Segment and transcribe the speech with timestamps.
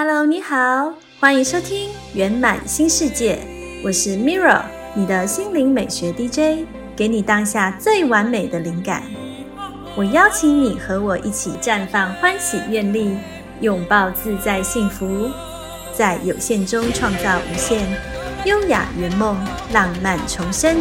[0.00, 3.40] Hello，你好，欢迎收听圆满新世界，
[3.84, 4.62] 我是 Mirra，
[4.94, 9.02] 你的心灵美学 DJ，给你当下最完美的灵感。
[9.96, 13.18] 我邀请你和我一起绽放欢喜愿力，
[13.60, 15.32] 拥抱自在幸福，
[15.92, 17.84] 在有限中创造无限，
[18.44, 19.36] 优雅圆梦，
[19.72, 20.76] 浪漫重生，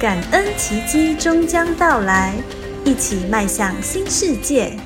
[0.00, 2.34] 感恩奇迹终将到来，
[2.84, 4.76] 一起迈向新世界。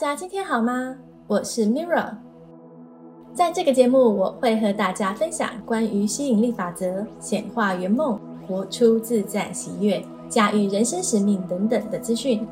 [0.00, 0.96] 大家今天好吗？
[1.26, 2.14] 我是 Mirra，
[3.34, 8.16] 在这个节目我会和大家分享关于吸引力法则、显化圆梦、
[8.46, 12.46] 活出自在喜悦、驾驭人生使命等等的资讯。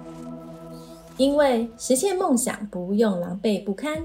[1.16, 3.97] 因为实现梦想不用狼狈不堪。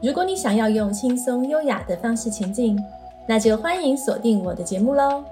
[0.00, 2.78] 如果你想要用轻松优雅的方式前进，
[3.26, 5.24] 那就欢迎锁定我的节目喽。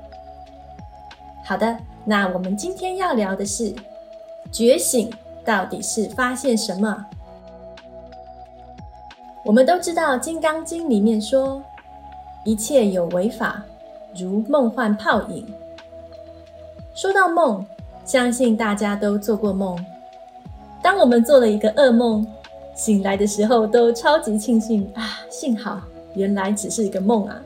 [1.44, 3.72] 好的，那我们今天要聊的是
[4.50, 5.08] 觉醒。
[5.42, 7.06] 到底是发现什么？
[9.50, 11.60] 我们都知道《金刚经》里面说，
[12.44, 13.60] 一切有为法，
[14.16, 15.44] 如梦幻泡影。
[16.94, 17.66] 说到梦，
[18.04, 19.76] 相信大家都做过梦。
[20.80, 22.24] 当我们做了一个噩梦，
[22.76, 25.80] 醒来的时候都超级庆幸啊，幸好
[26.14, 27.42] 原来只是一个梦啊。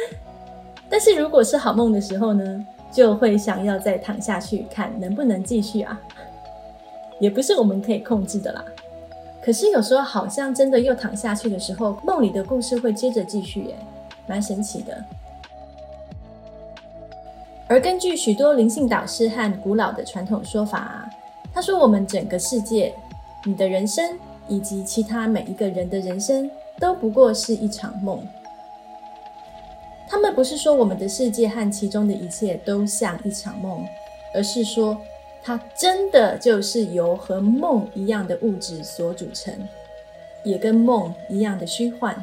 [0.90, 5.98] 但是如果是好梦的时候呢，就会想要再躺下去看能不能继续啊。
[7.18, 8.62] 也不是我们可以控制的啦。
[9.46, 13.76] 可是有时候好像真的又躺下去的时候，梦里的故事会接着继续，耶，
[14.26, 15.04] 蛮神奇的。
[17.68, 21.08] 而根据许多灵性导师和古老的传统说法，
[21.54, 22.92] 他说我们整个世界、
[23.44, 28.20] 你的人生以及其他每一个人的人生都不过是一场梦。
[30.08, 33.86] 他们不是说我们的世界和其中的一切都像一场梦，
[34.34, 35.00] 而是说。
[35.46, 39.54] 它真的就是由和梦一样的物质所组成，
[40.42, 42.20] 也跟梦一样的虚幻。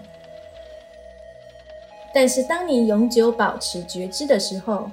[2.13, 4.91] 但是，当你永久保持觉知的时候，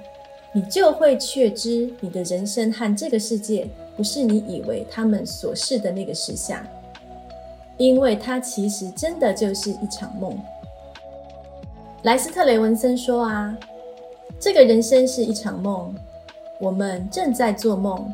[0.53, 6.65] 你就会确知你的人生和这个世界不是你以为他们所示的那个实相，
[7.75, 10.39] 因为它其实真的就是一场梦。
[12.03, 13.57] 莱斯特雷文森说：“啊，
[14.39, 15.93] 这个人生是一场梦。”
[16.61, 18.13] 我们正在做梦，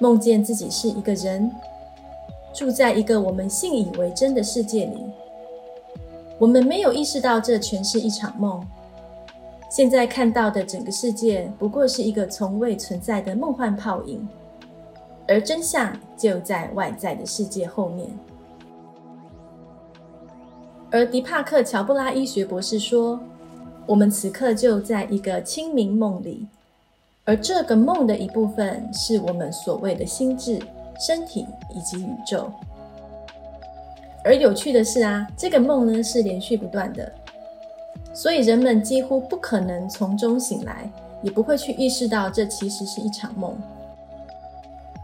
[0.00, 1.52] 梦见自己是一个人，
[2.54, 5.04] 住在一个我们信以为真的世界里。
[6.38, 8.66] 我们没有意识到这全是一场梦。
[9.68, 14.26] 现在看到的整个世界不过是一个从未存在的梦幻泡影，
[15.28, 18.08] 而真相就在外在的世界后面。
[20.90, 23.20] 而迪帕克·乔布拉医学博士说
[23.86, 26.48] ：“我们此刻就在一个清明梦里。”
[27.24, 30.58] 而这个梦的一部分是我们所谓的心智、
[30.98, 32.50] 身体以及宇宙。
[34.24, 37.10] 而有趣的是啊，这个梦呢是连续不断的，
[38.12, 40.90] 所以人们几乎不可能从中醒来，
[41.22, 43.56] 也不会去意识到这其实是一场梦。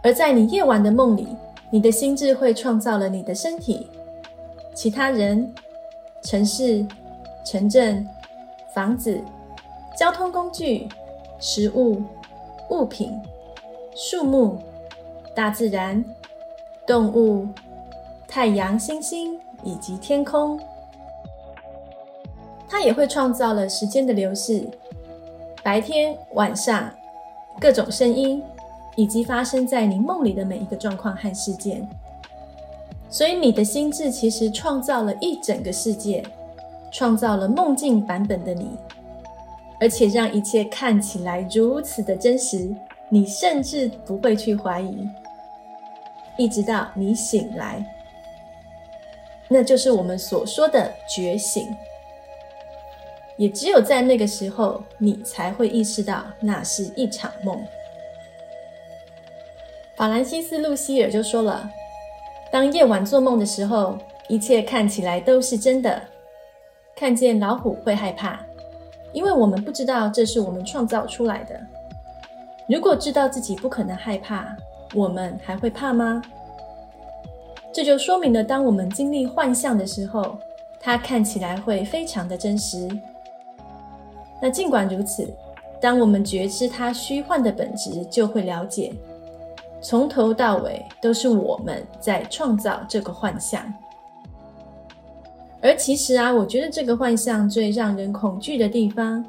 [0.02, 1.28] 而在你夜晚的梦里，
[1.70, 3.88] 你的心智会创造了你的身体、
[4.74, 5.52] 其他人、
[6.22, 6.86] 城市、
[7.44, 8.06] 城镇、
[8.74, 9.20] 房子、
[9.98, 10.88] 交通工具。
[11.38, 12.02] 食物、
[12.70, 13.12] 物品、
[13.94, 14.58] 树木、
[15.34, 16.04] 大自然、
[16.86, 17.46] 动物、
[18.26, 20.58] 太阳、星星以及天空，
[22.68, 24.66] 它也会创造了时间的流逝，
[25.62, 26.90] 白天、晚上，
[27.60, 28.42] 各种声音，
[28.96, 31.88] 以及发生在你梦里的每一个状况和事件。
[33.08, 36.22] 所以，你的心智其实创造了一整个世界，
[36.90, 38.70] 创造了梦境版本的你。
[39.78, 42.74] 而且让一切看起来如此的真实，
[43.08, 45.08] 你甚至不会去怀疑，
[46.36, 47.84] 一直到你醒来，
[49.48, 51.74] 那就是我们所说的觉醒。
[53.36, 57.62] 也只有在那个时候，你才会意识到那是一场梦。
[59.94, 61.70] 法兰西斯·路西尔就说了
[62.50, 66.02] ：“当夜晚做梦的时候，一切看起来都是真的。
[66.94, 68.40] 看见老虎会害怕。”
[69.16, 71.58] 因为我们不知道这是我们创造出来的。
[72.66, 74.54] 如果知道自己不可能害怕，
[74.92, 76.20] 我们还会怕吗？
[77.72, 80.36] 这就说明了，当我们经历幻象的时候，
[80.78, 82.86] 它看起来会非常的真实。
[84.38, 85.26] 那尽管如此，
[85.80, 88.92] 当我们觉知它虚幻的本质，就会了解，
[89.80, 93.64] 从头到尾都是我们在创造这个幻象。
[95.66, 99.24] 而其实啊，我觉得这个幻象最让人恐惧的地方，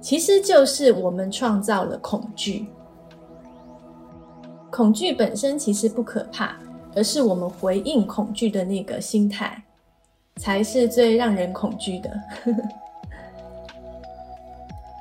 [0.00, 2.66] 其实就是我们创造了恐惧。
[4.68, 6.56] 恐惧本身其实不可怕，
[6.96, 9.62] 而是我们回应恐惧的那个心态，
[10.38, 12.10] 才是最让人恐惧的。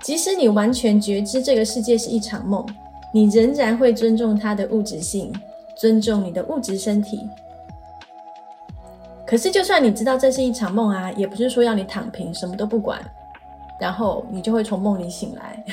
[0.03, 2.63] 即使你完全觉知这个世界是一场梦，
[3.11, 5.33] 你仍然会尊重它的物质性，
[5.75, 7.27] 尊重你的物质身体。
[9.25, 13.01] 可是，就算你知道这是一场梦啊，也不是说要你躺平什么都不管，
[13.79, 15.63] 然后你就会从梦里醒来，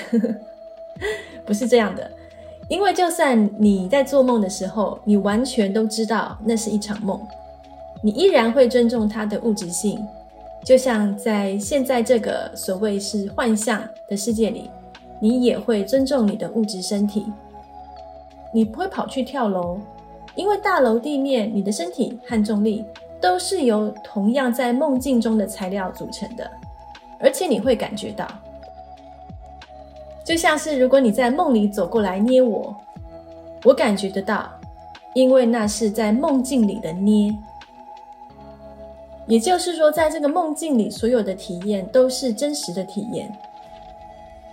[1.45, 2.11] 不是这样的。
[2.69, 7.21] 因为就算你在做梦的时候，你完全都知道那是一场梦，
[8.03, 10.03] 你依然会尊重它的物质性。
[10.65, 14.71] 就像在现在这个所谓是幻象的世界里，
[15.21, 17.27] 你也会尊重你的物质身体。
[18.55, 19.79] 你不会跑去跳楼，
[20.35, 22.85] 因为大楼地面、你的身体和重力
[23.23, 26.51] 都是由同样在梦境中的材料组成的，
[27.21, 28.27] 而且你会感觉到，
[30.25, 32.77] 就像是如果你在梦里走过来捏我，
[33.63, 34.51] 我感觉得到，
[35.15, 37.33] 因为那是在梦境里的捏。
[39.29, 43.33] 也就是说，在这个梦境里，所有的体验都是真实的体验，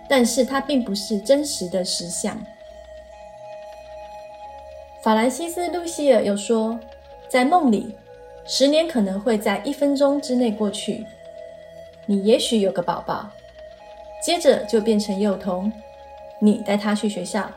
[0.08, 2.40] 但是它并不是真实的实相。
[5.02, 6.78] 法兰西斯·露西尔又说，
[7.28, 7.96] 在梦里，
[8.52, 11.06] 十年可能会在一分钟之内过去。
[12.04, 13.30] 你也许有个宝宝，
[14.20, 15.72] 接着就变成幼童，
[16.40, 17.48] 你带他去学校，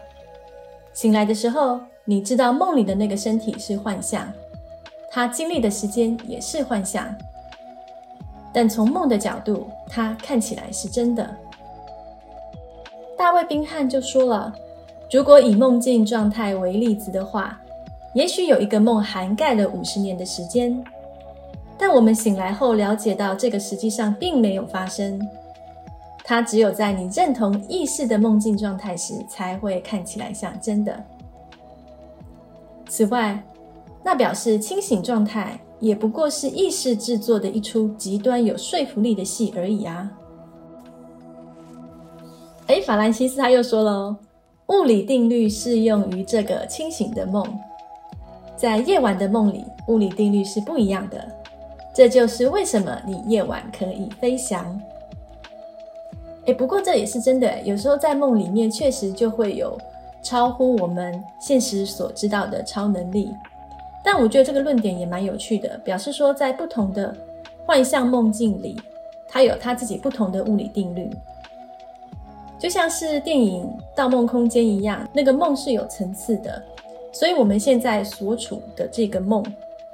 [0.94, 4.32] 醒来的时候，你知道梦里的那个身体是幻象。
[5.10, 7.12] 他经历的时间也是幻象，
[8.54, 11.28] 但从梦的角度，它看起来是真的。
[13.18, 14.54] 大卫·宾汉就说了
[15.12, 17.60] ：“如果以梦境状态为例子的话，
[18.14, 20.84] 也许有一个梦涵盖了五十年的时间，
[21.78, 25.20] 但我们醒来后了解到，这个实际上并没有发生。
[26.24, 31.04] 它只有在你认同意识的梦境状态时，才会看起来像真的。
[32.88, 33.44] 此外，
[34.04, 40.12] 那表示清醒状态也不过是意识制作的一出极端有说服力的戏而已啊！
[42.68, 44.16] 哎，法兰西斯他又说了，
[44.68, 47.46] 物理定律适用于这个清醒的梦，
[48.64, 51.28] 在夜晚的梦里，物理定律是不一样的。
[51.94, 54.82] 这就是为什么你夜晚可以飞翔。
[56.46, 59.78] 哎，不过这也是真的，有时候在梦里面确实就会有
[60.22, 63.34] 超乎我们现实所知道的超能力。
[64.02, 67.14] 但我觉得这个论点也蛮有趣的，表示说在不同的
[67.66, 68.80] 幻象梦境里，
[69.28, 71.10] 它有它自己不同的物理定律，
[72.58, 76.64] 就像是电影《盗梦空间》一样，那个梦是有层次的，
[77.14, 79.42] 所以我们现在所处的这个梦，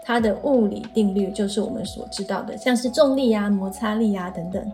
[0.04, 4.72] 它的物理定律就是我们所知道的，像是重力啊、摩擦力啊等等。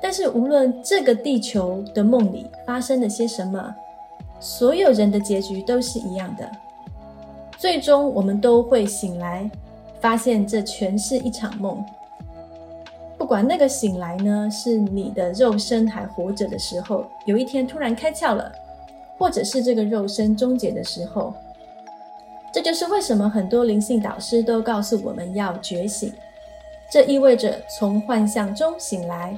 [0.00, 3.74] 但是无论这个地球的梦里发生了些什么，
[4.38, 6.48] 所有人的结局都是一样的。
[7.58, 9.50] 最终，我们都会醒来，
[10.00, 11.82] 发现这全是一场梦。
[13.16, 18.52] 不管那个醒来呢，是你的肉身还活着的时候，有一天突然开窍了，
[19.18, 21.34] 或者是这个肉身终结的时候。
[22.52, 26.12] 这就是为什么很多灵性导师都告诉我们要觉醒，
[26.90, 29.36] 这意味着从幻象中醒来，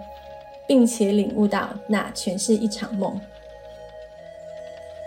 [0.66, 3.18] 并且领悟到那全是一场梦。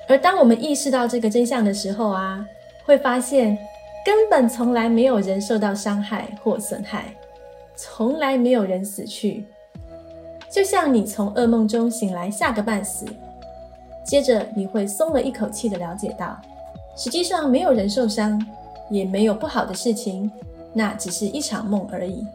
[0.08, 2.46] 而当我们意识到这个真相的时候啊。
[2.86, 3.56] 会发现，
[4.04, 7.14] 根本从来没有人受到伤害或损害，
[7.76, 9.46] 从来没有人死去。
[10.50, 13.06] 就像你从噩梦中醒来，吓个半死，
[14.10, 16.36] 接着你会松了一口气的了解到，
[16.96, 18.44] 实际上没有人受伤，
[18.90, 20.32] 也没有不好的事情，
[20.74, 22.26] 那只是一场梦而已。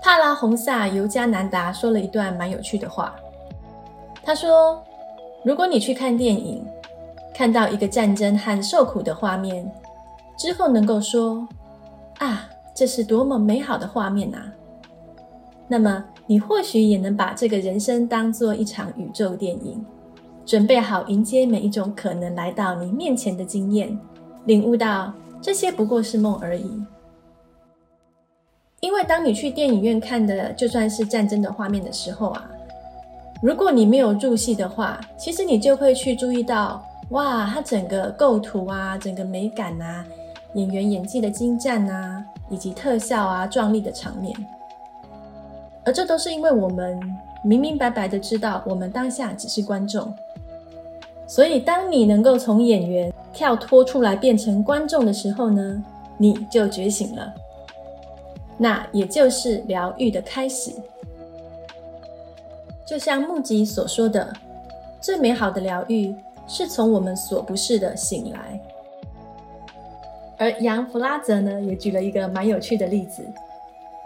[0.00, 3.16] 帕拉洪萨尤加南达说了一段蛮有趣的话，
[4.22, 4.80] 他说
[5.42, 6.64] ：“如果你去看电影。”
[7.34, 9.64] 看到一个战争和受苦的画面
[10.36, 11.46] 之后，能够说
[12.18, 14.42] ：“啊，这是多么美好的画面啊！”
[15.70, 19.82] 那么，你或许也能把这个人生当做一场宇宙电影，
[20.44, 23.98] 准备好迎接每一种可能来到你面前的经验，
[24.44, 26.70] 领悟到这些不过是梦而已。
[28.80, 32.48] 因为当你去电影院看的就算是战争的画面的时候啊，
[33.42, 36.80] 如果你没有入戏的话，其实你就会去注意到。
[37.12, 40.04] 哇，它整个构图啊，整个美感啊，
[40.52, 44.36] 演员演技的精湛啊，以及特效啊，壮丽的场面，
[45.88, 47.00] 而这都是因为我们
[47.42, 50.14] 明明白白的知道，我们当下只是观众。
[51.26, 55.82] 所以，当你能够从演员跳脱出来变成观众的时候呢，
[56.18, 57.32] 你就觉醒了。
[58.58, 60.72] 那也就是疗愈的开始。
[62.84, 64.30] 就像木吉所说的，
[65.00, 66.14] 最美好的疗愈。
[66.46, 68.60] 是从我们所不是的醒来。
[70.38, 73.22] 而杨弗拉泽呢，也举了一个蛮有趣的例子。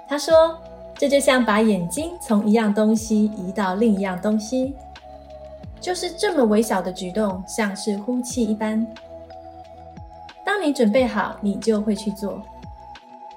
[0.08, 0.58] 他说
[0.96, 4.76] ：“这就像把眼睛从一样东西移到另一样东西，
[5.80, 8.86] 就是这么微小的举动，像是呼气一般。
[10.44, 12.40] 当你准备好，你就会去做。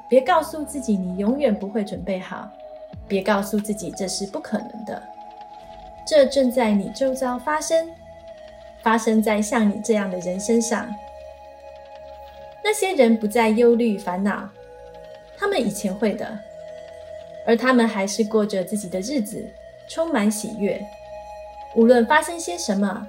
[0.08, 2.50] 别告诉自己你永远不会准备好，
[3.08, 5.02] 别告诉自己这是不可能的。
[6.08, 7.88] 这正在你周遭发生。”
[8.84, 10.88] 发生在像你这样的人身上。
[12.64, 14.48] 那些人不再忧虑烦恼，
[15.36, 16.40] 他们以前会的，
[17.46, 19.46] 而他们还是过着自己的日子，
[19.90, 20.84] 充满喜悦。
[21.76, 23.08] 无论发生些什么，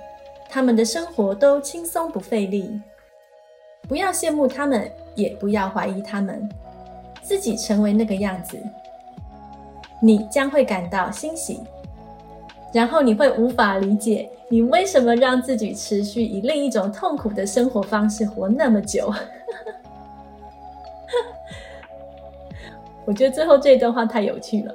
[0.49, 2.81] 他们的生活都轻松不费力。
[3.89, 6.49] 不要羡慕他们，也不要怀疑他们，
[7.23, 8.59] 自己成为那个样子，
[10.03, 11.61] 你将会感到欣喜。
[12.75, 19.15] 然后你会无法理解，你为什么让自己持续以另一种痛苦的生活方式活那么久？
[23.07, 24.75] 我觉得最后这一段话太有趣了，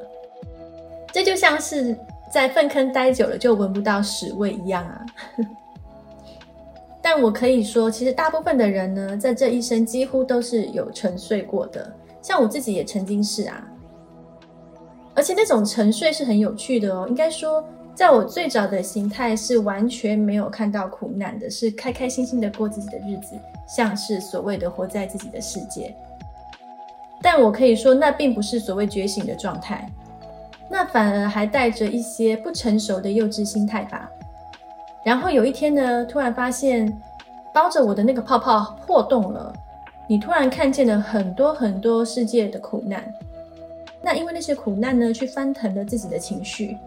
[1.11, 1.95] 这就像是
[2.31, 5.05] 在粪坑待久了就闻不到屎味一样啊！
[7.03, 13.67] 但我可以说，其实大部分的人呢，在这一生几乎都是有沉睡过的，像我自己也曾经是啊，
[15.13, 17.63] 而且那种沉睡是很有趣的哦，应该说。
[17.93, 23.35] 在我最早的形态是完全没有看到苦难的，是开开心心的过自己的日子，
[23.67, 25.93] 像是所谓的活在自己的世界。
[27.21, 29.87] 但我可以说，那并不是所谓觉醒的状态，
[30.69, 34.09] 那反而还带着一些不成熟的幼稚心态吧。
[35.03, 36.91] 然后有一天呢，突然发现
[37.53, 39.53] 包着我的那个泡泡破洞了，
[40.07, 43.03] 你突然看见了很多很多世界的苦难，
[44.01, 46.77] 那因为那些苦难呢，去翻腾了自己的情绪。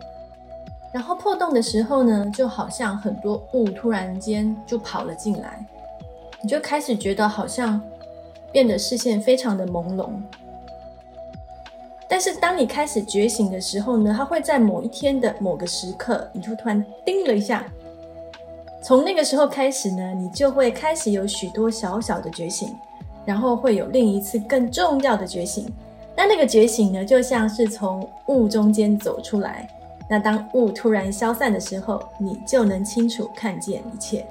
[0.93, 5.67] 然后破洞的时候呢，就好像很多雾突然间就跑了进来，
[6.41, 7.81] 你就开始觉得好像
[8.55, 10.11] 变得视线非常的朦胧。
[12.09, 17.65] 但是当你开始觉醒的时候呢，它会在某一天的某个时刻，你就突然叮了一下。
[18.81, 22.73] 从那个时候开始呢，你就会开始有许多小小的觉醒，
[23.25, 25.67] 然后会有另一次更重要的觉醒。
[26.17, 29.69] 那那个觉醒呢，就像是从雾中间走出来。
[30.09, 34.25] 那当雾突然消散的时候，你就能清楚看见一切。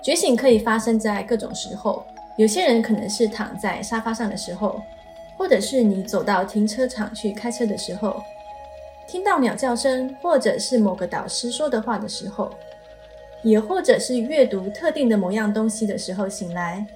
[0.00, 2.04] 觉醒可以发生在各种时候，
[2.36, 4.80] 有些人可能是躺在沙发上的时候，
[5.36, 8.22] 或者是你走到停车场去开车的时候，
[9.06, 12.50] 听到鸟叫声，或者是某个导师说的话的时候，
[13.42, 16.86] 也或者是阅读特定的某样东西的时候醒来。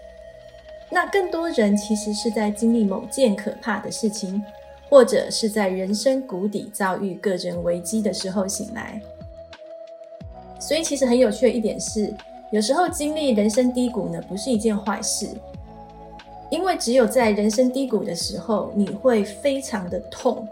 [0.90, 4.44] 那更多人其实是在经历某件可怕的事情。
[4.90, 9.00] 或者是在人生谷底遭遇个人危机的时候醒来，
[10.60, 12.14] 所以其实很有趣的一点是，
[12.54, 15.26] 有时候经历人生低谷呢，不是一件坏事，
[16.50, 20.46] 因为只有在人生低谷的时候，你会非常的痛，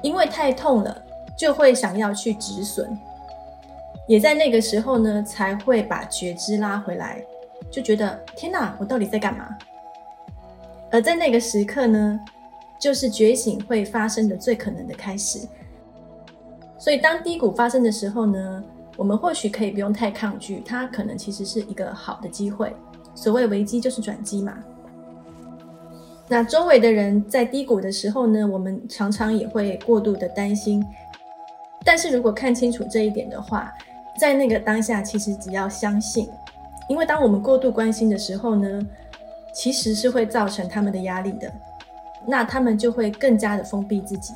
[0.00, 1.02] 因为太痛了，
[1.36, 2.98] 就会想要去止损，
[4.06, 7.22] 也在那个时候呢，才会把觉知拉回来，
[7.70, 9.54] 就觉得天哪，我到底在干嘛？
[10.90, 12.18] 而在那个时刻呢？
[12.80, 15.40] 就是觉醒会发生的最可能的开始，
[16.78, 18.64] 所以当低谷发生的时候呢，
[18.98, 22.74] 我们或许可以不用太抗拒，它可能其实是一个好的机会。
[23.14, 24.58] 所谓危机就是转机嘛。
[26.26, 30.84] 那周围的人在低谷的时候呢，我们常常也会过度的担心。
[31.84, 33.72] 但是如果看清楚这一点的话，
[34.18, 36.28] 在那个当下，其实只要相信，
[36.88, 38.84] 因为当我们过度关心的时候呢，
[39.54, 41.48] 其实是会造成他们的压力的。
[42.26, 44.34] 那他们就会更加的封闭自己，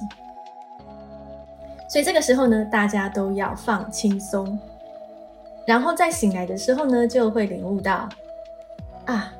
[1.92, 4.58] 所以这个时候呢，大家都要放轻松，
[5.66, 8.08] 然后在醒来的时候呢，就会领悟到，
[9.04, 9.30] 啊，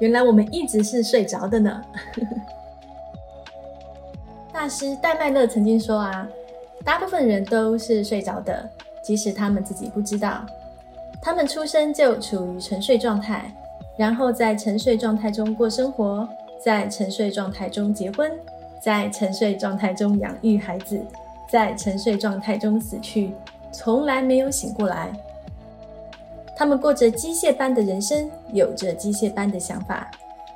[0.00, 1.80] 原来我们一直是睡着的呢。
[4.52, 6.28] 大师戴麦勒曾经说啊，
[6.84, 8.68] 大部分人都是睡着的，
[9.00, 10.44] 即使他们自己不知道，
[11.22, 13.54] 他们出生就处于沉睡状态，
[13.96, 16.28] 然后在沉睡状态中过生活。
[16.60, 18.32] 在沉睡状态中结婚，
[18.80, 20.98] 在沉睡状态中养育孩子，
[21.54, 23.30] 在沉睡状态中死去，
[23.70, 25.12] 从来没有醒过来。
[26.56, 30.10] 他们过着机械般的人生，有着机械般的想法，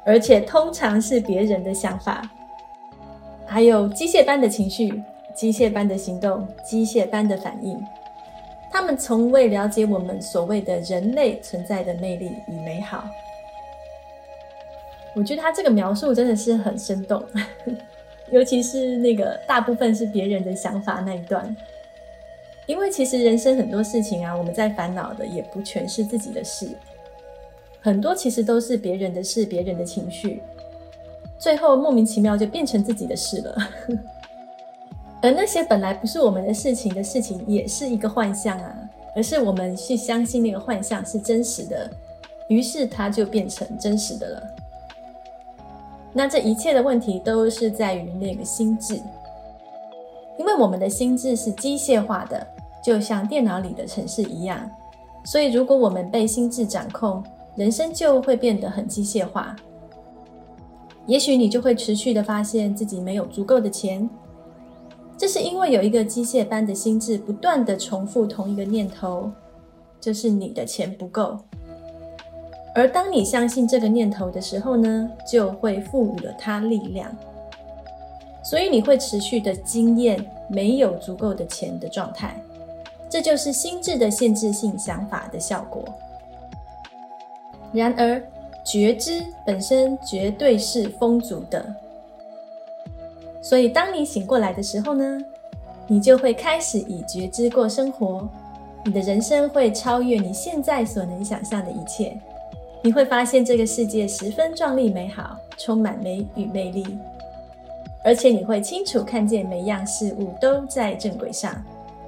[0.04, 2.28] 而且通常是别人的想法，
[3.46, 5.00] 还有机械般的情绪、
[5.36, 7.80] 机械般的行动、机械般的反应。
[8.68, 13.04] 他们从未了解我们所谓的人类存在的魅力与美好。
[15.14, 17.22] 我觉得他这个描述真的是很生动，
[18.30, 21.56] 尤其是那个大部分是别人的想法那一段。
[22.66, 26.68] 因为其实人生很多事情啊，我们在烦恼的也不全是自己的事，
[27.80, 30.42] 很多其实都是别人的事、别人的情绪，
[31.38, 33.56] 最后莫名其妙就变成自己的事了。
[35.22, 38.76] 而那些本来不是我们的事情的事情，也是一个幻象啊，
[39.16, 41.90] 而是我们去相信那个幻象是真实的，
[42.48, 44.56] 于是它就变成真实的了。
[46.18, 49.00] 那这一切的问题都是在于那个心智，
[50.36, 52.44] 因为我们的心智是机械化的。
[52.82, 54.68] 就像电脑里的程式一样，
[55.24, 57.22] 所以如果我们被心智掌控，
[57.54, 59.54] 人生就会变得很机械化。
[61.06, 64.08] 也许你就会持续的发现自己没有足够的钱，
[65.16, 69.30] 这是因为有一个机械般的心智不断的重复同一个念头，
[70.00, 71.36] 就是你的钱不够。
[72.78, 77.10] 而当你相信这个念头的时候呢，就会赋予了它力量，
[78.40, 82.40] 所以你会持续的经验没有足够的钱的状态。
[83.10, 85.84] 这就是心智的限制性想法的效果。
[87.72, 88.22] 然而，
[88.64, 91.74] 觉知本身绝对是丰足的，
[93.42, 95.18] 所以当你醒过来的时候呢，
[95.88, 98.28] 你就会开始以觉知过生活，
[98.84, 102.16] 你的人生会超越你现在所能想象的一切。
[102.82, 106.98] 你会发现这个世界十分壮丽美好，充满美与魅力，
[108.04, 111.54] 而且你会清楚看见每样事物都在正轨上。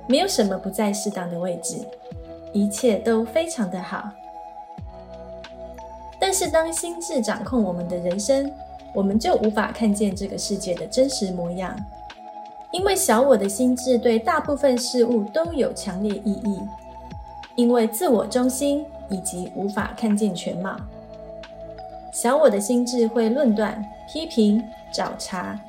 [0.06, 1.76] 没有什么不在适当的位置，
[2.52, 4.10] 一切都非常的好。
[6.18, 8.50] 但是当心智掌控我们的人生，
[8.92, 11.76] 我们就无法看见这个世界的真实模样，
[12.72, 16.60] 因为小我的心智对大部分事物都有强烈意义，
[17.54, 20.76] 因为自我中心以及无法看见全貌。
[22.12, 24.62] 小我的心智会论断、批评、
[24.92, 25.60] 找茬。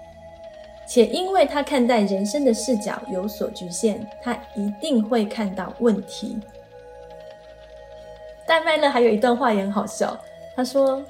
[0.88, 6.38] 且因为他看待人生的视角有所局限，他一定会看到问题。
[8.46, 10.20] 戴麦勒还有一段话也很好笑，
[10.54, 11.02] 他说：“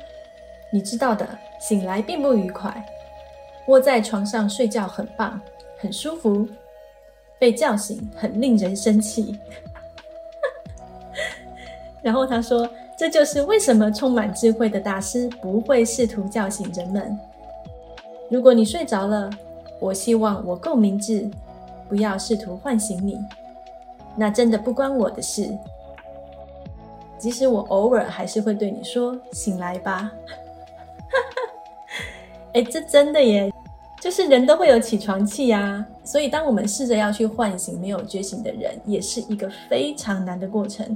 [0.72, 1.28] 你知道的，
[1.60, 2.86] 醒来并不愉快，
[3.66, 5.42] 窝在床上睡觉很棒，
[5.80, 6.46] 很舒服；
[7.40, 9.40] 被叫醒很令人生气。”
[12.02, 17.18] 然后他说：“这就是为什么充满智慧的大师不会试图叫醒人们。
[18.30, 19.30] 如果你睡着了。”
[19.82, 21.28] 我希望我够明智，
[21.90, 23.18] 不要试图唤醒你，
[24.16, 25.50] 那真的不关我的事。
[27.18, 30.12] 即使我偶尔还是会对你说：“醒来吧。”
[31.10, 31.98] 哈哈
[32.54, 33.52] 哎，这真的耶，
[34.00, 35.84] 就是人都会有起床气呀。
[36.04, 40.96] 所以，当我们试着要去唤醒没有觉醒的人，也是一个非常难的过程，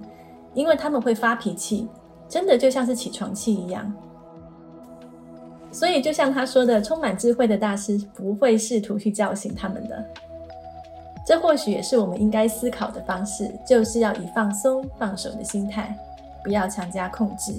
[0.55, 1.87] 因为他们会发脾气，
[2.27, 3.93] 真的就像是起床气一样。
[5.71, 10.03] 所以，就像他说的，充满智慧的大师不会试图去叫醒他们的。
[11.27, 15.93] 这或许也是我们应该思考的方式，就是要以放松、放手的心态，
[16.43, 17.53] 不要强加控制，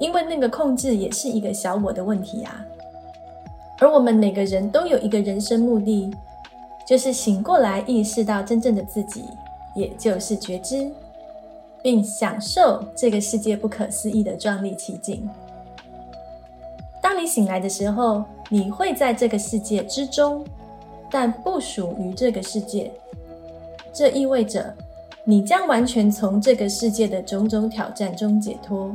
[0.00, 2.64] 因为那个控制也是一个小我的问题啊。
[3.78, 6.10] 而我们每个人都有一个人生目的，
[6.84, 9.26] 就是醒过来，意识到真正的自己，
[9.76, 10.90] 也就是觉知，
[11.88, 15.26] 并享受这个世界不可思议的壮丽奇景。
[17.02, 20.44] 当你醒来的时候，你会在这个世界之中，
[21.10, 22.92] 但不属于这个世界。
[23.90, 24.76] 这意味着
[25.24, 28.94] 你将完全从这个世界的种种挑战中解脱。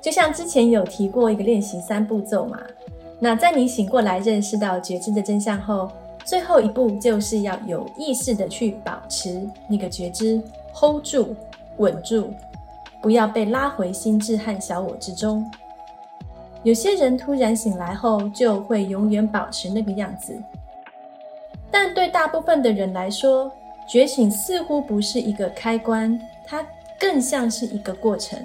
[0.00, 2.58] 就像之前有提过一个练习三步骤嘛，
[3.20, 5.90] 那在你醒过来认识到觉知的真相后，
[6.24, 10.40] 最后一步就是要有意识的去保持那个觉知
[10.78, 11.34] ，hold 住，
[11.78, 12.34] 稳住，
[13.00, 15.50] 不要被拉回心智和小我之中。
[16.62, 20.36] 有些人突然醒来后就会永远保持那个样子，
[21.70, 23.50] 但对大部分的人来说，
[23.88, 26.66] 觉醒似乎不是一个开关，它
[26.98, 28.38] 更像是一个过程。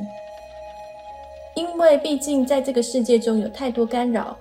[1.55, 4.37] 因为毕竟在这个世界中有太多干扰，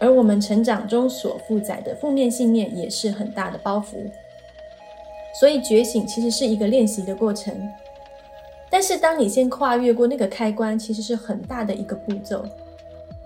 [0.00, 4.10] 而我们成长中所负载的负面信念也是很大的包袱，
[5.38, 7.54] 所以觉醒其实是一个练习的过程。
[8.70, 12.44] 但是，当你先跨越过那个开关，其实是很大的一个步骤，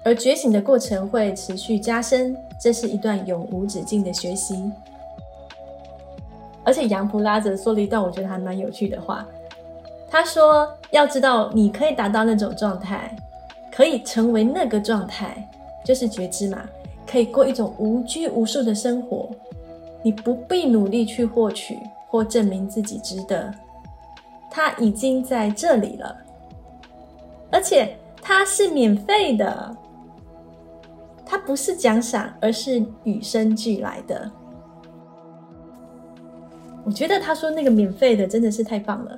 [0.05, 4.71] 而觉醒的过程会持续加深，这是一段永无止境的学习。
[6.63, 9.27] 而且，杨普拉泽说了一段我觉得还蛮有趣的话，
[10.11, 13.17] 他说：“要知道，你可以达到那种状态，
[13.73, 15.49] 可以成为那个状态，
[15.85, 16.69] 就是觉知嘛，
[17.07, 19.31] 可以过一种无拘无束的生活，
[20.03, 21.79] 你不必努力去获取
[22.11, 23.51] 或证明自己值得。”
[24.53, 26.17] 他已经在这里了，
[27.53, 29.77] 而且它是免费的，
[31.25, 34.29] 它不是奖赏，而是与生俱来的。
[36.85, 39.17] 我觉得他说那个免费的真的是太棒了，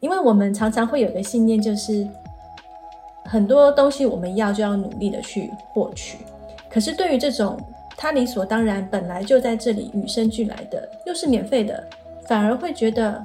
[0.00, 2.06] 因为我们常常会有个信念，就是
[3.24, 6.18] 很多东西我们要就要努力的去获取，
[6.68, 7.58] 可是对于这种
[7.96, 11.88] 他理所当然本来就在这里与生俱来的，又是免费的，
[12.28, 13.20] 反而会觉得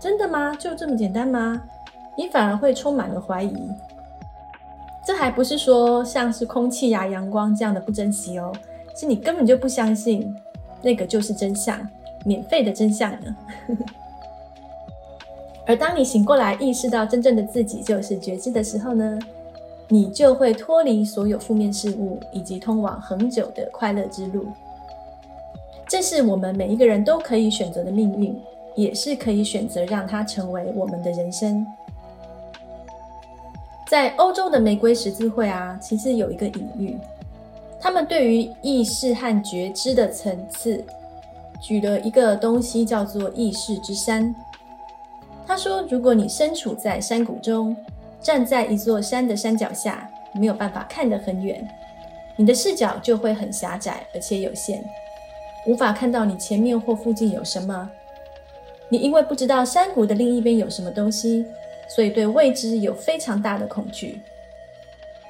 [0.00, 0.56] 真的吗？
[0.58, 1.62] 就这么简单吗？
[2.16, 3.54] 你反而会充满了怀疑。
[5.06, 8.50] 这还不是说像是空气呀、阳光这样的不珍惜哦，
[8.96, 10.34] 是你根本就不相信
[10.80, 11.78] 那个就是真相。
[12.24, 13.36] 免费的真相呢？
[15.66, 19.18] 而当你醒过来，意识到真正的自己就是觉知的时候呢，
[19.88, 24.46] 你就会脱离所有负面事物，以及通往恒久的快乐之路。
[25.86, 28.36] 这是我们每一个人都可以选择的命运，
[28.74, 31.66] 也是可以选择让它成为我们的人生。
[33.86, 36.96] 在欧洲的玫瑰十字会啊，其实有一个隐喻，
[37.78, 40.82] 他们对于意识和觉知的层次。
[41.62, 44.34] 举了一个东西叫做意识之山。
[45.46, 47.76] 他说，如果你身处在山谷中，
[48.20, 51.66] 站在一座山的山脚下，没有办法看得很远，
[52.36, 54.82] 你的视角就会很狭窄而且有限，
[55.66, 57.90] 无法看到你前面或附近有什么。
[58.88, 61.44] 你因为不知道山谷的另一边有什么东西，
[61.88, 64.20] 所以对未知有非常大的恐惧。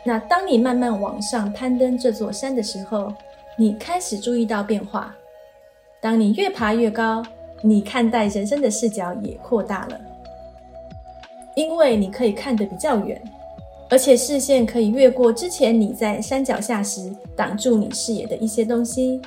[0.02, 3.12] 那当你慢慢往上攀登这座山的时候，
[3.56, 5.14] 你开始注意到变化。
[6.00, 7.22] 当你越爬越高，
[7.62, 9.98] 你看待人生的视角也扩大了，
[11.54, 13.18] 因为你可以看得比较远，
[13.88, 19.22] 而且视线可以越过之前你在山脚下时挡住你视野的一些东西，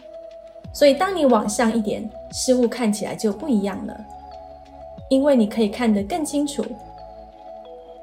[0.74, 4.06] 所以当你往上一点，事物看起来就不一样了，
[5.10, 6.64] 因为你可以看得更清楚，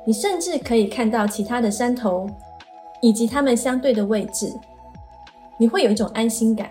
[0.04, 2.28] 你甚至可以看到其他的山头
[3.00, 4.52] 以及它们相对的位置，
[5.56, 6.68] 你会有一种安心感。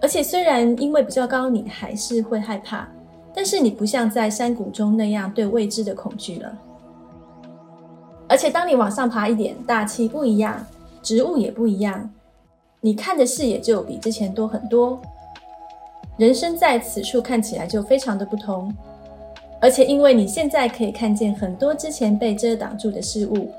[0.00, 2.88] 而且虽然因为比较高，你还是会害怕，
[3.34, 6.58] 但是你不像在山谷中那样对未知的恐惧了。
[8.28, 10.64] 而且当你往上爬一点，大气不一样，
[11.02, 12.10] 植物也不一样，
[12.84, 15.00] 你看的视野就比之前多很多。
[16.18, 18.70] 人生在此处看起来就非常的不同。
[19.58, 23.50] 而且因为你现在可以看见很多之前被遮挡住的事物，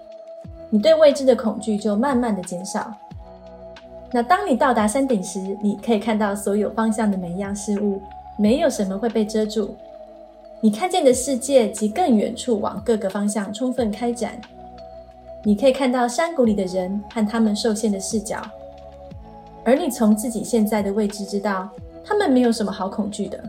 [0.70, 2.94] 你对未知的恐惧就慢慢的减少。
[4.12, 8.00] 那当你到达山顶时，你可以看到所有方向的每一样事物，
[8.38, 9.76] 没有什么会被遮住。
[10.62, 14.40] 你看见的世界及更远处往各个方向充分开展。
[15.44, 18.40] 你可以看到山谷里的人和他们受限的视角，
[19.65, 21.67] 而你从自己现在的位置知道，
[22.06, 23.43] 他们没有什么好恐惧的。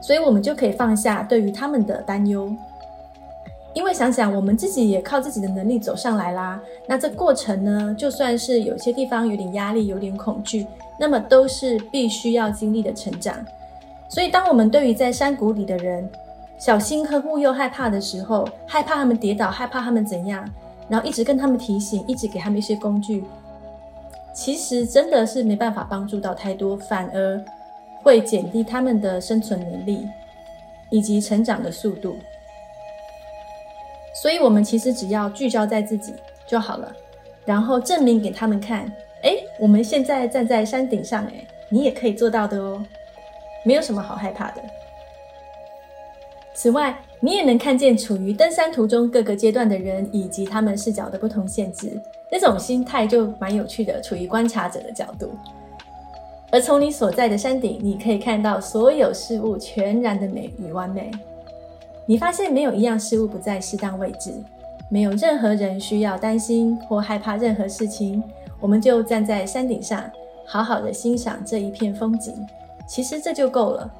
[0.00, 2.54] 所以，我们就可以放下对于他们的担忧。
[3.72, 10.66] 因为想想我们自己也靠自己的能力走上来啦，那这过程呢，就算是有些地方有点压力、有点恐惧，
[10.98, 13.34] 那么都是必须要经历的成长。
[14.08, 16.08] 所以，当我们对于在山谷里的人
[16.56, 20.48] 小心呵护又害怕的时候，害怕他们跌倒，害怕他们怎样，
[20.88, 23.24] 然后一直跟他们提醒，一直给他们一些工具，
[24.34, 27.42] 其实真的是没办法帮助到太多，反而
[28.02, 30.06] 会减低他们的生存能力
[30.90, 32.18] 以及成长的速度。
[34.12, 36.14] 所以，我们其实只要聚焦在自己
[36.46, 36.92] 就好了，
[37.44, 38.90] 然后证明给他们看，
[39.22, 42.84] 哎，我们现在站在山顶上，哎，你也可以做到的哦，
[43.64, 44.62] 没有什么好害怕的。
[46.54, 51.98] 此外，你也能看见处于登山途中各个阶段的人以及他们视角的不同限制，
[52.30, 55.30] 那种心态就蛮有趣的，处于观察者的角度。
[56.52, 61.10] 而从你所在的山顶，你可以看到所有事物全然的美与完美。
[62.04, 64.30] 你发现没有一样事物不在适当位置，
[64.90, 68.22] 没有任何人需要担心或害怕任何事情，
[68.60, 70.04] 我们就站在山顶上，
[70.44, 72.34] 好好的欣赏这一片风景。
[72.86, 73.90] 其实这就够了，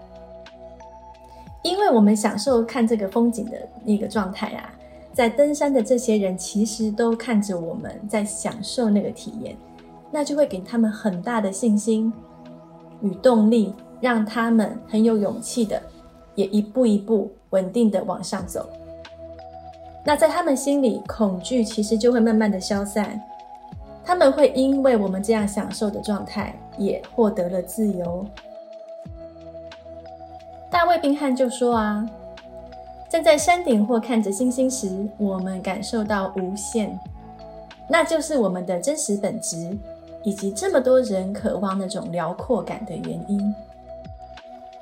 [1.64, 4.72] 因为我们享受看这个风景的那个状态啊，
[5.12, 9.56] 在登山的这些人其实都看着我们在享受那个体验，
[10.12, 12.12] 那就会给他们很大的信心
[13.00, 15.82] 与动力，让他们很有勇气的。
[16.36, 18.68] 也一步一步稳定的往上走，
[20.04, 23.22] 那在他们心里，恐惧其实就会慢慢的消散，
[24.04, 28.26] 他们会因为我们这样享受的状态，也获得了自由。
[30.74, 32.04] 大卫宾汉就说啊，
[33.08, 36.98] 站在山顶或看着星星时，我们感受到无限，
[37.88, 39.78] 那就是我们的真实本质，
[40.24, 43.54] 以及这么多人渴望那种辽阔感的原因。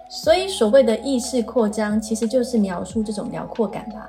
[0.08, 4.08] 所以，所谓的意识扩张，其实就是描述这种辽阔感吧。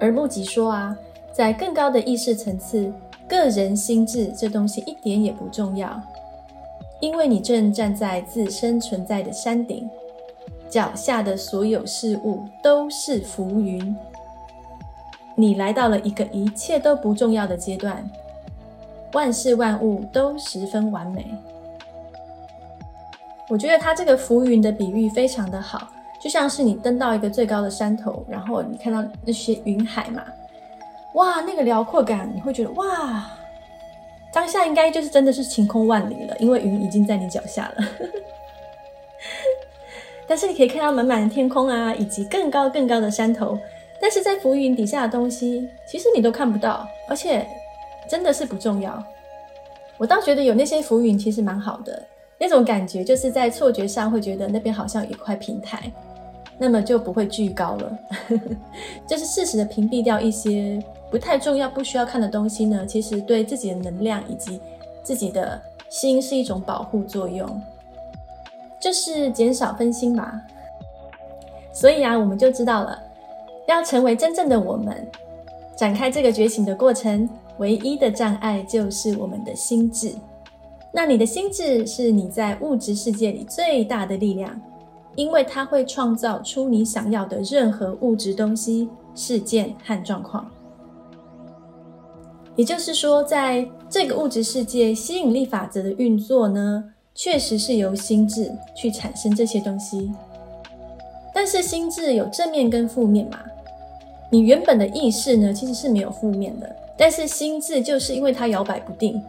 [0.00, 0.96] 而木吉说啊，
[1.30, 2.90] 在更高的意识层次，
[3.28, 6.00] 个人心智这东西一点也不重要，
[7.00, 9.88] 因为你正站在自身存在的山顶，
[10.68, 13.96] 脚下的所有事物都是浮云。
[15.34, 18.08] 你来到了一个一切都不重要的阶段，
[19.12, 21.26] 万事万物都十分完美。
[23.48, 25.88] 我觉得他这个浮云的比喻非常的好，
[26.20, 30.24] 就像是你登到一个最高的山头，然后你看到那些云海嘛，
[31.14, 33.24] 哇，那个辽阔感，你会觉得哇。
[34.32, 37.84] 当下应该就是真的是晴空万里了，因为云已经在你脚下了。
[40.28, 43.58] 但是你可以看到满满的天空啊，以及更高更高的山头。
[44.00, 47.46] 但是在浮云底下的东西，其实你都看不到，而且
[48.08, 49.02] 真的是不重要。
[49.96, 52.06] 我倒觉得有那些浮云其实蛮好的，
[52.38, 55.90] 那种感觉就是在错觉上会觉得那边好像有一块平台，
[56.58, 57.98] 那么就不会巨高了，
[59.08, 60.82] 就是适时的屏蔽掉一些。
[61.08, 64.60] 不太重要、不需要看的东西呢，其实对自己的能量以及
[65.04, 65.58] 自己的
[65.88, 67.48] 心是一种保护作用，
[68.86, 70.40] 就是减少分心吧。
[71.72, 72.96] 所以啊，我们就知道了，
[73.66, 75.04] 要成为真正的我们，
[75.76, 80.14] 展开这个觉醒的过程，唯一的障碍就是我们的心智。
[80.92, 84.56] 那你的心智是你在物质世界里最大的力量，
[85.16, 90.48] 因为它会创造出你想要的任何物质东西、事件和状况。
[92.54, 96.84] 也就是说，在这个物质世界，吸引力法则的运作呢，
[97.16, 100.12] 确实是由心智去产生这些东西。
[101.34, 103.40] 但是心智有正面跟负面嘛？
[104.30, 106.76] 你原本的意识呢，其实是没有负面的。
[106.96, 109.22] 但是心智就是因为它摇摆不定，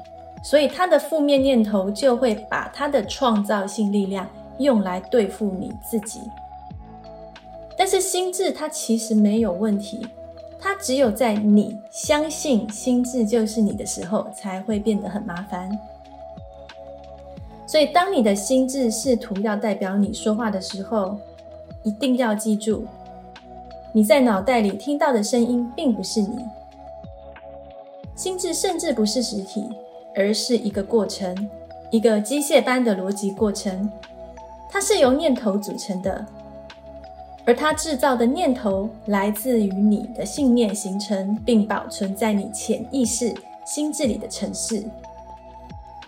[0.43, 6.21] 所以它的负面念头就会把它的创造性力量用来对付你自己。
[7.77, 10.07] 但是心智它其实没有问题。
[10.59, 15.69] 它只有在你相信心智就是你的时候，才会变得很麻烦。
[17.67, 21.19] 所以，当你的心智试图要代表你说话的时候，
[21.83, 22.85] 一定要记住，
[23.91, 26.39] 你在脑袋里听到的声音并不是你。
[28.15, 29.69] 心智甚至不是实体，
[30.15, 31.35] 而是一个过程，
[31.91, 33.91] 一个机械般的逻辑过程，
[34.71, 36.25] 它是由念头组成的。
[37.45, 43.33] 而它制造的念头来自于你的信念形成并保存在你潜意识
[43.65, 44.83] 心智里的城市。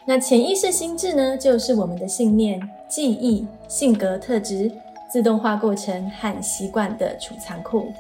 [0.10, 4.72] 那潜意识心智呢，就是我们的信念、记忆、性格特质、
[5.08, 7.94] 自动化过程和习惯的储藏库。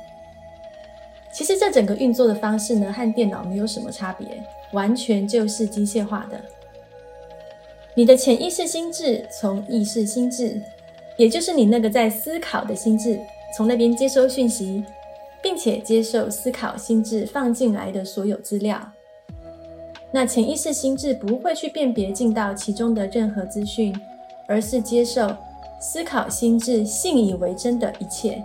[1.32, 6.41] 其实这整个运作的方式呢，和电脑没有什么差别，完全就是机械化的。
[7.93, 10.60] 你的潜意识心智从意识心智。
[11.15, 13.19] 也就是你那个在思考的心智，
[13.56, 14.84] 从那边接收讯息，
[15.43, 18.82] 并且接受思考心智放进来的所有资料。
[20.12, 23.95] 那潜意识心智不会去辨别进到其中的任何资讯，
[24.48, 25.30] 而是接受
[25.80, 28.43] 思考心智信以为真的一切。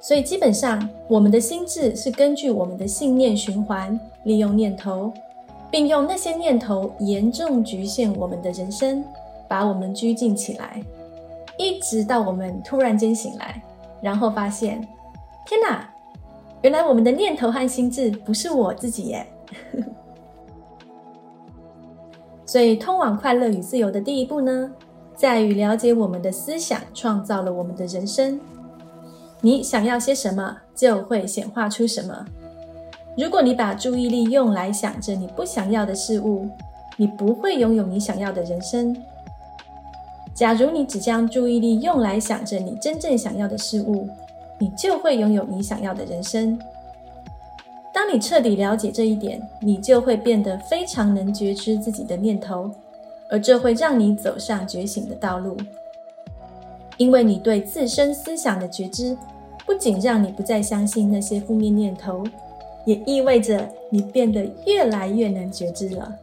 [0.00, 5.12] 所以基本上，我们的心智是根据我们的信念循环，利用念头，
[5.70, 9.02] 并用那些念头严重局限我们的人生，
[9.48, 10.82] 把我们拘禁起来。
[11.58, 13.60] 一直到我们突然间醒来，
[14.00, 14.80] 然后发现，
[15.44, 15.90] 天哪，
[16.62, 19.26] 原来我们的念头和心智不是我自己耶！
[22.48, 24.72] 所以，通往快乐与自由的第一步呢，
[25.14, 28.40] 在于了解我们的思想创造了我们的人生。
[29.42, 32.24] 你想要些什么，就会显化出什么。
[33.18, 36.48] 如果你把注意力用来想着你不想要的事物，
[36.96, 38.96] 你不会拥有你想要的人生。
[40.32, 44.08] 假如你只将注意力用来想着你真正想要的事物，
[44.58, 46.58] 你就会拥有你想要的人生。
[47.98, 52.70] 当你彻底了解这一点，你就会变得非常能觉知自己的念头，
[53.28, 55.56] 而这会让你走上觉醒的道路。
[56.96, 59.18] 因为你对自身思想的觉知，
[59.66, 62.22] 不仅让你不再相信那些负面念头，
[62.86, 66.14] 也意味着你变得越来越能觉知了。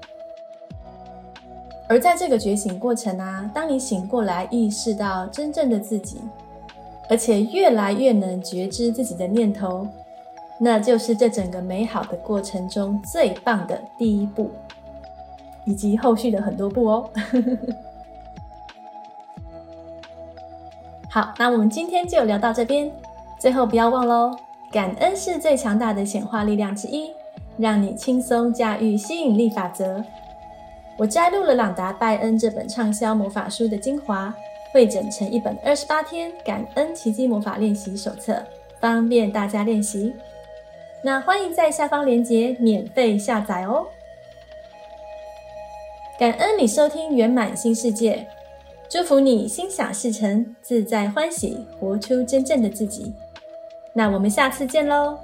[1.89, 6.21] 而在这个觉醒过程啊，当你醒过来，意识到真正的自己，
[7.09, 9.85] 而且越来越能觉知自己的念头，
[10.57, 14.49] 那就是这整个美好的过程中最棒的第一步，
[15.65, 17.09] 以及后续的很多步哦。
[21.09, 22.91] 好，那我们今天就聊到这边。
[23.37, 24.33] 最后不要忘喽，
[24.71, 27.11] 感恩是最强大的显化力量之一，
[27.57, 30.03] 让你轻松驾驭吸引力法则。
[30.97, 34.33] 我摘录了朗达·拜恩这本畅销魔法书的精华，
[34.71, 38.41] 汇整成一本二十八天感恩奇迹魔法练习手册，
[38.79, 40.15] 方便大家练习。
[41.05, 43.85] 那欢迎在下方链接免费下载哦。
[46.17, 48.25] 感恩你收听圆满新世界，
[48.89, 53.13] 祝福你心想事成，自在欢喜，活出真正的自己。
[53.93, 55.19] 那我们下次见喽。